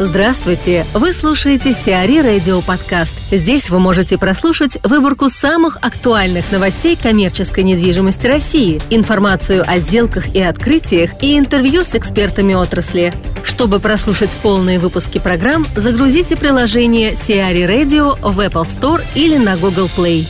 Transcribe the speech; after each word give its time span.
Здравствуйте! 0.00 0.84
Вы 0.92 1.12
слушаете 1.12 1.72
Сиари 1.72 2.18
Радио 2.18 2.60
Подкаст. 2.62 3.14
Здесь 3.30 3.70
вы 3.70 3.78
можете 3.78 4.18
прослушать 4.18 4.76
выборку 4.82 5.28
самых 5.28 5.76
актуальных 5.82 6.50
новостей 6.50 6.96
коммерческой 7.00 7.62
недвижимости 7.62 8.26
России, 8.26 8.82
информацию 8.90 9.62
о 9.64 9.78
сделках 9.78 10.34
и 10.34 10.42
открытиях 10.42 11.22
и 11.22 11.38
интервью 11.38 11.84
с 11.84 11.94
экспертами 11.94 12.54
отрасли. 12.54 13.12
Чтобы 13.44 13.78
прослушать 13.78 14.36
полные 14.42 14.80
выпуски 14.80 15.20
программ, 15.20 15.64
загрузите 15.76 16.34
приложение 16.34 17.14
Сиари 17.14 17.62
Radio 17.62 18.18
в 18.20 18.40
Apple 18.40 18.64
Store 18.64 19.00
или 19.14 19.36
на 19.36 19.56
Google 19.56 19.88
Play. 19.96 20.26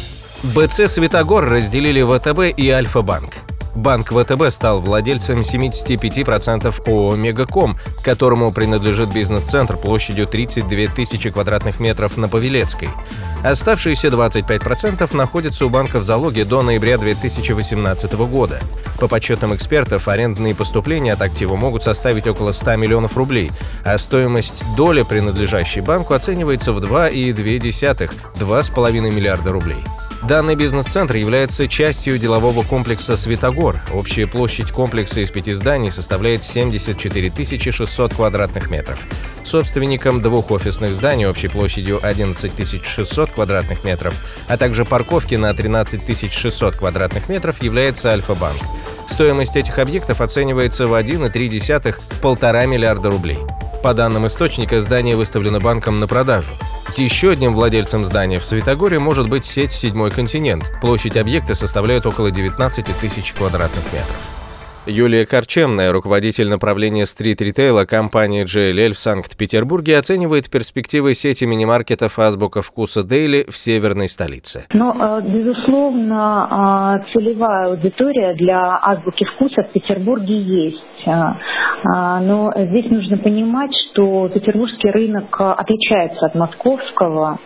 БЦ 0.55 0.93
«Светогор» 0.93 1.49
разделили 1.49 2.03
ВТБ 2.03 2.55
и 2.55 2.69
Альфа-банк. 2.69 3.44
Банк 3.75 4.13
ВТБ 4.13 4.51
стал 4.51 4.81
владельцем 4.81 5.41
75% 5.41 6.75
ООО 6.87 7.17
«Мегаком», 7.17 7.77
которому 8.03 8.53
принадлежит 8.53 9.13
бизнес-центр 9.13 9.77
площадью 9.77 10.27
32 10.27 10.95
тысячи 10.95 11.31
квадратных 11.31 11.81
метров 11.81 12.17
на 12.17 12.29
Павелецкой. 12.29 12.89
Оставшиеся 13.43 14.09
25% 14.09 15.15
находятся 15.15 15.67
у 15.67 15.69
банка 15.69 15.99
в 15.99 16.05
залоге 16.05 16.45
до 16.45 16.63
ноября 16.63 16.97
2018 16.99 18.13
года. 18.15 18.61
По 18.99 19.09
подсчетам 19.09 19.55
экспертов, 19.55 20.09
арендные 20.09 20.55
поступления 20.55 21.13
от 21.13 21.21
актива 21.21 21.57
могут 21.57 21.83
составить 21.83 22.27
около 22.27 22.53
100 22.53 22.77
миллионов 22.77 23.17
рублей, 23.17 23.51
а 23.85 23.99
стоимость 23.99 24.65
доли, 24.77 25.03
принадлежащей 25.03 25.83
банку, 25.83 26.15
оценивается 26.15 26.73
в 26.73 26.79
2,2 26.79 28.11
2,5 28.39 29.11
миллиарда 29.11 29.53
рублей. 29.53 29.85
Данный 30.27 30.55
бизнес-центр 30.55 31.17
является 31.17 31.69
частью 31.69 32.19
делового 32.19 32.63
комплекса 32.65 33.15
«Светогор». 33.15 33.77
Общая 33.93 34.27
площадь 34.27 34.71
комплекса 34.71 35.21
из 35.21 35.31
пяти 35.31 35.53
зданий 35.53 35.91
составляет 35.91 36.43
74 36.43 37.31
600 37.71 38.15
квадратных 38.15 38.71
метров. 38.71 38.99
Собственником 39.45 40.23
двух 40.23 40.51
офисных 40.51 40.95
зданий 40.95 41.27
общей 41.27 41.49
площадью 41.49 42.01
11 42.03 42.87
600 42.87 43.33
квадратных 43.33 43.85
метров, 43.85 44.15
а 44.49 44.57
также 44.57 44.87
парковки 44.87 45.35
на 45.35 45.53
13 45.53 46.33
600 46.33 46.77
квадратных 46.77 47.29
метров 47.29 47.63
является 47.63 48.09
Альфа-банк. 48.09 48.57
Стоимость 49.11 49.57
этих 49.57 49.79
объектов 49.79 50.23
оценивается 50.23 50.87
в 50.87 50.95
1,3-1,5 50.95 52.67
миллиарда 52.67 53.11
рублей. 53.11 53.39
По 53.85 53.93
данным 53.93 54.27
источника, 54.27 54.81
здание 54.81 55.15
выставлено 55.15 55.61
банком 55.61 56.01
на 56.01 56.07
продажу. 56.07 56.49
Еще 56.97 57.33
одним 57.33 57.53
владельцем 57.53 58.03
здания 58.07 58.41
в 58.41 58.45
Светогоре 58.47 58.99
может 58.99 59.29
быть 59.29 59.45
сеть 59.45 59.73
«Седьмой 59.73 60.11
континент». 60.11 60.65
Площадь 60.81 61.19
объекта 61.19 61.55
составляет 61.55 62.07
около 62.07 62.31
19 62.31 62.87
тысяч 62.99 63.35
квадратных 63.35 63.85
метров. 63.93 64.34
Юлия 64.87 65.25
Корчемная, 65.25 65.93
руководитель 65.93 66.49
направления 66.51 67.07
стрит-ритейла 67.07 67.87
компании 67.87 68.45
JLL 68.45 68.93
в 68.93 68.99
Санкт-Петербурге, 68.99 69.97
оценивает 69.97 70.51
перспективы 70.51 71.15
сети 71.15 71.47
мини-маркетов 71.47 72.19
«Азбука 72.19 72.61
вкуса 72.61 73.03
Дейли» 73.03 73.47
в 73.49 73.57
северной 73.57 74.11
столице. 74.11 74.67
Но, 74.75 74.93
э, 74.93 75.23
безусловно, 75.27 76.49
а, 76.51 76.99
целевая 77.15 77.71
аудитория 77.71 78.35
для 78.35 78.79
«Азбуки 78.83 79.25
вкуса» 79.25 79.63
в 79.63 79.73
Петербурге 79.73 80.39
есть. 80.39 81.03
А, 81.07 82.21
но 82.21 82.53
здесь 82.55 82.91
нужно 82.91 83.17
понимать, 83.17 83.73
что 83.91 84.29
петербургский 84.29 84.91
рынок 84.91 85.35
отличается 85.41 86.27
от 86.27 86.35
московского. 86.35 87.39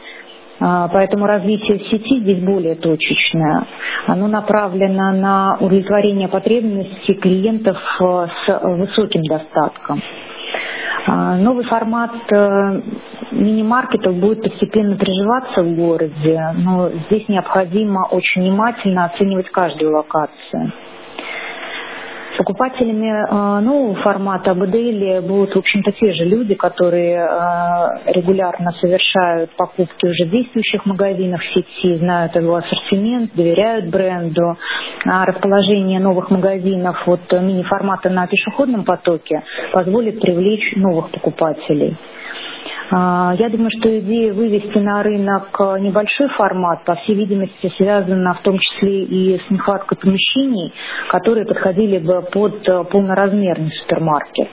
А, 0.61 0.89
поэтому 0.89 1.27
развитие 1.27 1.79
сети 1.79 2.21
здесь 2.21 2.43
более 2.43 2.75
точечное. 2.75 3.65
Оно 4.07 4.27
направлено 4.27 5.13
на 5.13 5.57
удовлетворение 5.61 6.29
потребностей 6.29 7.15
клиентов 7.15 7.79
э, 8.01 8.27
с 8.45 8.61
высоким 8.77 9.23
достатком. 9.23 10.01
А, 11.07 11.37
новый 11.37 11.65
формат 11.65 12.11
э, 12.31 12.81
мини-маркетов 13.31 14.17
будет 14.17 14.43
постепенно 14.43 14.97
приживаться 14.97 15.63
в 15.63 15.75
городе, 15.77 16.41
но 16.57 16.91
здесь 17.07 17.29
необходимо 17.29 18.07
очень 18.11 18.43
внимательно 18.43 19.05
оценивать 19.05 19.49
каждую 19.51 19.95
локацию. 19.95 20.73
Покупателями 22.39 23.09
э, 23.09 23.61
нового 23.61 23.97
формата 23.97 24.53
АБДЛ 24.53 25.27
будут, 25.27 25.57
в 25.57 25.59
общем-то, 25.59 25.91
те 25.91 26.13
же 26.13 26.25
люди, 26.25 26.55
которые 26.55 27.17
э, 27.17 28.13
регулярно 28.13 28.71
совершают 28.81 29.51
покупки 29.57 30.07
уже 30.07 30.25
действующих 30.25 30.87
магазинов 30.87 31.43
сети, 31.53 31.97
знают 31.97 32.37
его 32.37 32.55
ассортимент, 32.55 33.35
доверяют 33.35 33.91
бренду. 33.91 34.57
А 35.05 35.27
расположение 35.27 35.99
новых 35.99 36.31
магазинов 36.31 37.09
от 37.09 37.33
мини-формата 37.33 38.09
на 38.09 38.29
пешеходном 38.29 38.85
потоке 38.85 39.43
позволит 39.73 40.21
привлечь 40.21 40.77
новых 40.77 41.11
покупателей. 41.11 41.97
А, 42.91 43.35
я 43.39 43.49
думаю, 43.49 43.71
что 43.79 43.99
идея 44.01 44.33
вывести 44.33 44.79
на 44.79 45.03
рынок 45.03 45.59
небольшой 45.81 46.29
формат, 46.29 46.85
по 46.85 46.95
всей 46.95 47.15
видимости, 47.15 47.73
связана 47.77 48.35
в 48.35 48.41
том 48.41 48.59
числе 48.59 49.05
и 49.05 49.39
с 49.39 49.51
нехваткой 49.51 49.99
помещений, 49.99 50.73
которые 51.11 51.47
подходили 51.47 51.99
бы 51.99 52.23
под 52.23 52.65
полноразмерный 52.91 53.71
супермаркет. 53.71 54.49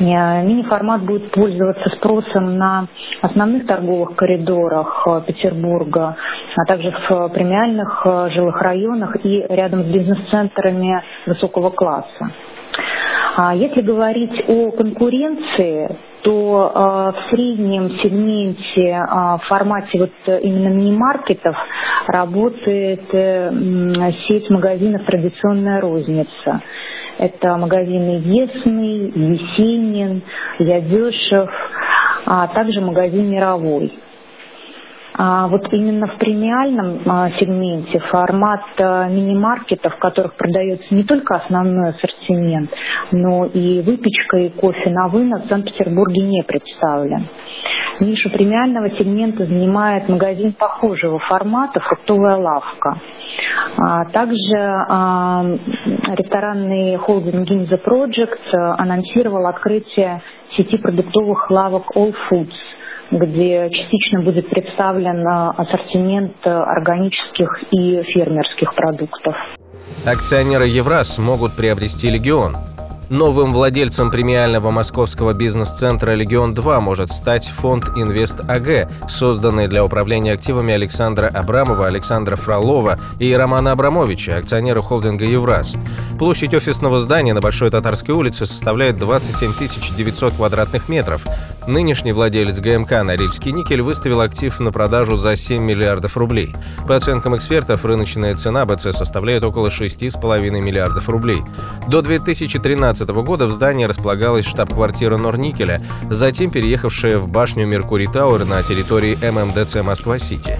Э, 0.00 0.42
мини-формат 0.42 1.02
будет 1.02 1.30
пользоваться 1.30 1.90
спросом 1.90 2.56
на 2.56 2.86
основных 3.20 3.66
торговых 3.66 4.16
коридорах 4.16 5.06
э, 5.06 5.22
Петербурга, 5.26 6.16
а 6.56 6.64
также 6.66 6.90
в 6.90 7.28
премиальных 7.28 8.02
э, 8.06 8.30
жилых 8.30 8.60
районах 8.62 9.16
и 9.24 9.44
рядом 9.48 9.84
с 9.84 9.86
бизнес-центрами 9.86 11.02
высокого 11.26 11.70
класса. 11.70 12.30
А 13.36 13.54
если 13.54 13.80
говорить 13.80 14.44
о 14.48 14.72
конкуренции, 14.72 15.96
то 16.22 17.12
э, 17.14 17.20
в 17.20 17.30
среднем 17.30 17.90
сегменте 18.02 18.90
э, 18.90 19.04
в 19.38 19.42
формате 19.46 19.98
вот 19.98 20.42
именно 20.42 20.68
мини-маркетов 20.68 21.56
работает 22.06 23.14
э, 23.14 24.12
сеть 24.26 24.50
магазинов 24.50 25.04
«Традиционная 25.06 25.80
розница». 25.80 26.60
Это 27.18 27.56
магазины 27.56 28.20
«Весный», 28.20 29.12
«Есенин», 29.14 30.22
«Ядешев», 30.58 31.48
а 32.26 32.48
также 32.48 32.80
магазин 32.80 33.30
«Мировой». 33.30 33.92
А 35.22 35.48
вот 35.48 35.70
именно 35.70 36.06
в 36.06 36.16
премиальном 36.16 37.02
а, 37.04 37.28
сегменте 37.32 37.98
формат 37.98 38.62
а, 38.78 39.06
мини-маркетов, 39.06 39.94
в 39.94 39.98
которых 39.98 40.34
продается 40.34 40.94
не 40.94 41.04
только 41.04 41.34
основной 41.34 41.90
ассортимент, 41.90 42.70
но 43.12 43.44
и 43.44 43.82
выпечка 43.82 44.38
и 44.38 44.48
кофе 44.48 44.88
на 44.88 45.08
вынос 45.08 45.42
в 45.42 45.48
Санкт-Петербурге 45.48 46.22
не 46.22 46.42
представлен. 46.42 47.26
Нишу 48.00 48.30
премиального 48.30 48.88
сегмента 48.92 49.44
занимает 49.44 50.08
магазин 50.08 50.54
похожего 50.54 51.18
формата 51.18 51.80
«Фруктовая 51.80 52.36
лавка». 52.38 52.96
Также 54.14 54.56
ресторанный 56.16 56.96
холдинг 56.96 57.46
Ginza 57.46 57.78
Project 57.78 58.54
анонсировал 58.54 59.46
открытие 59.48 60.22
сети 60.52 60.78
продуктовых 60.78 61.50
лавок 61.50 61.94
All 61.94 62.14
Foods– 62.30 62.54
где 63.10 63.70
частично 63.70 64.22
будет 64.22 64.48
представлен 64.48 65.26
ассортимент 65.26 66.36
органических 66.44 67.64
и 67.72 68.02
фермерских 68.02 68.74
продуктов. 68.74 69.36
Акционеры 70.04 70.66
Евраз 70.66 71.18
могут 71.18 71.52
приобрести 71.52 72.08
«Легион». 72.10 72.56
Новым 73.10 73.52
владельцем 73.52 74.08
премиального 74.08 74.70
московского 74.70 75.32
бизнес-центра 75.32 76.12
«Легион-2» 76.12 76.78
может 76.78 77.10
стать 77.10 77.48
фонд 77.48 77.86
«Инвест 77.96 78.40
АГ», 78.48 78.88
созданный 79.08 79.66
для 79.66 79.84
управления 79.84 80.34
активами 80.34 80.72
Александра 80.72 81.26
Абрамова, 81.26 81.88
Александра 81.88 82.36
Фролова 82.36 83.00
и 83.18 83.34
Романа 83.34 83.72
Абрамовича, 83.72 84.36
акционера 84.36 84.80
холдинга 84.80 85.24
«Евраз». 85.24 85.74
Площадь 86.20 86.54
офисного 86.54 87.00
здания 87.00 87.34
на 87.34 87.40
Большой 87.40 87.70
Татарской 87.70 88.14
улице 88.14 88.46
составляет 88.46 88.96
27 88.98 89.54
900 89.96 90.34
квадратных 90.34 90.88
метров. 90.88 91.26
Нынешний 91.66 92.12
владелец 92.12 92.58
ГМК 92.58 93.02
«Норильский 93.02 93.52
никель» 93.52 93.82
выставил 93.82 94.20
актив 94.20 94.58
на 94.60 94.72
продажу 94.72 95.16
за 95.16 95.36
7 95.36 95.62
миллиардов 95.62 96.16
рублей. 96.16 96.54
По 96.88 96.96
оценкам 96.96 97.36
экспертов, 97.36 97.84
рыночная 97.84 98.34
цена 98.34 98.64
БЦ 98.64 98.96
составляет 98.96 99.44
около 99.44 99.68
6,5 99.68 100.50
миллиардов 100.60 101.08
рублей. 101.08 101.42
До 101.88 102.02
2013 102.02 103.08
года 103.08 103.46
в 103.46 103.52
здании 103.52 103.84
располагалась 103.84 104.46
штаб-квартира 104.46 105.18
Норникеля, 105.18 105.80
затем 106.08 106.50
переехавшая 106.50 107.18
в 107.18 107.28
башню 107.28 107.66
Меркурий 107.66 108.06
Тауэр 108.06 108.44
на 108.46 108.62
территории 108.62 109.16
ММДЦ 109.22 109.82
Москва-Сити. 109.82 110.58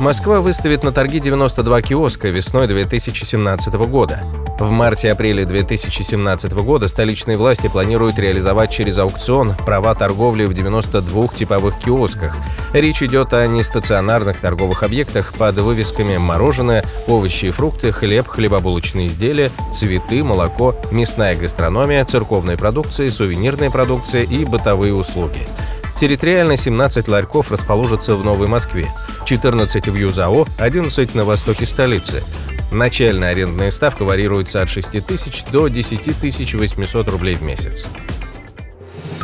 Москва 0.00 0.40
выставит 0.40 0.82
на 0.82 0.92
торги 0.92 1.20
92 1.20 1.82
киоска 1.82 2.28
весной 2.28 2.66
2017 2.66 3.74
года. 3.74 4.24
В 4.58 4.70
марте-апреле 4.70 5.44
2017 5.44 6.52
года 6.52 6.88
столичные 6.88 7.36
власти 7.36 7.68
планируют 7.68 8.18
реализовать 8.18 8.70
через 8.70 8.98
аукцион 8.98 9.54
права 9.64 9.94
торговли 9.94 10.46
в 10.46 10.52
92 10.52 11.28
типовых 11.28 11.78
киосках. 11.78 12.36
Речь 12.72 13.02
идет 13.02 13.32
о 13.32 13.46
нестационарных 13.46 14.38
торговых 14.38 14.82
объектах 14.82 15.32
под 15.34 15.56
вывесками 15.56 16.16
«мороженое», 16.16 16.84
«овощи 17.06 17.46
и 17.46 17.50
фрукты», 17.50 17.92
«хлеб», 17.92 18.26
«хлебобулочные 18.26 19.06
изделия», 19.06 19.50
«цветы», 19.72 20.24
«молоко», 20.24 20.74
«мясная 20.90 21.36
гастрономия», 21.36 22.04
«церковная 22.04 22.56
продукция», 22.56 23.10
«сувенирная 23.10 23.70
продукция» 23.70 24.24
и 24.24 24.44
«бытовые 24.44 24.92
услуги». 24.92 25.46
Территориально 25.96 26.56
17 26.56 27.08
ларьков 27.08 27.50
расположатся 27.50 28.16
в 28.16 28.24
Новой 28.24 28.48
Москве, 28.48 28.86
14 29.24 29.88
в 29.88 29.94
ЮЗАО, 29.94 30.46
11 30.58 31.14
на 31.14 31.24
востоке 31.24 31.66
столицы– 31.66 32.22
Начальная 32.74 33.30
арендная 33.30 33.70
ставка 33.70 34.04
варьируется 34.04 34.60
от 34.60 34.68
6 34.68 35.06
тысяч 35.06 35.44
до 35.52 35.68
10 35.68 36.54
800 36.54 37.08
рублей 37.08 37.36
в 37.36 37.42
месяц. 37.42 37.86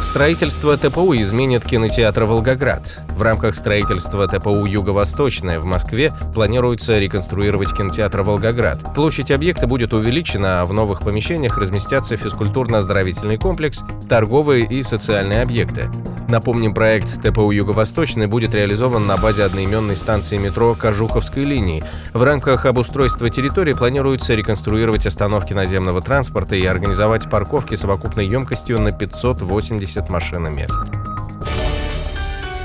Строительство 0.00 0.76
ТПУ 0.76 1.14
изменит 1.17 1.64
кинотеатр 1.64 2.25
«Волгоград». 2.25 2.99
В 3.20 3.22
рамках 3.22 3.55
строительства 3.55 4.26
ТПУ 4.26 4.64
«Юго-Восточное» 4.64 5.61
в 5.61 5.67
Москве 5.67 6.11
планируется 6.32 6.99
реконструировать 6.99 7.75
кинотеатр 7.76 8.22
«Волгоград». 8.22 8.94
Площадь 8.94 9.31
объекта 9.31 9.67
будет 9.67 9.93
увеличена, 9.93 10.62
а 10.62 10.64
в 10.64 10.72
новых 10.72 11.02
помещениях 11.02 11.58
разместятся 11.58 12.14
физкультурно-оздоровительный 12.14 13.37
комплекс, 13.37 13.82
торговые 14.08 14.64
и 14.64 14.82
социальные 14.82 15.43
объекты. 15.43 15.90
Напомним, 16.31 16.72
проект 16.72 17.22
ТПУ 17.22 17.50
«Юго-Восточный» 17.50 18.26
будет 18.26 18.55
реализован 18.55 19.06
на 19.06 19.19
базе 19.19 19.44
одноименной 19.44 19.96
станции 19.96 20.38
метро 20.38 20.72
Кожуховской 20.72 21.44
линии. 21.44 21.84
В 22.14 22.22
рамках 22.22 22.64
обустройства 22.64 23.28
территории 23.28 23.75
планируется 23.75 24.32
реконструировать 24.32 25.05
остановки 25.05 25.52
наземного 25.52 26.00
транспорта 26.00 26.56
и 26.56 26.64
организовать 26.64 27.28
парковки 27.28 27.75
совокупной 27.75 28.26
емкостью 28.26 28.81
на 28.81 28.93
580 28.93 30.08
машин 30.08 30.55
мест. 30.55 31.00